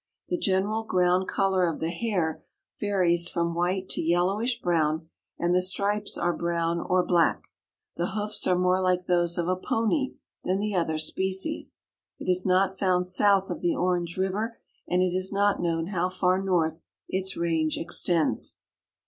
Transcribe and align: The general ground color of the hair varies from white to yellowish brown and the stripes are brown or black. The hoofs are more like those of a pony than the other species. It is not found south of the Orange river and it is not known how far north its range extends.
The 0.29 0.37
general 0.39 0.83
ground 0.83 1.27
color 1.27 1.67
of 1.71 1.79
the 1.79 1.91
hair 1.91 2.43
varies 2.79 3.29
from 3.29 3.53
white 3.53 3.87
to 3.89 4.01
yellowish 4.01 4.59
brown 4.59 5.07
and 5.37 5.53
the 5.53 5.61
stripes 5.61 6.17
are 6.17 6.35
brown 6.35 6.79
or 6.79 7.05
black. 7.05 7.49
The 7.97 8.07
hoofs 8.13 8.47
are 8.47 8.57
more 8.57 8.81
like 8.81 9.05
those 9.05 9.37
of 9.37 9.47
a 9.47 9.55
pony 9.55 10.15
than 10.43 10.57
the 10.57 10.73
other 10.73 10.97
species. 10.97 11.83
It 12.17 12.27
is 12.27 12.47
not 12.47 12.79
found 12.79 13.05
south 13.05 13.51
of 13.51 13.59
the 13.61 13.75
Orange 13.75 14.17
river 14.17 14.57
and 14.87 15.03
it 15.03 15.13
is 15.13 15.31
not 15.31 15.61
known 15.61 15.89
how 15.89 16.09
far 16.09 16.41
north 16.43 16.83
its 17.07 17.37
range 17.37 17.77
extends. 17.77 18.55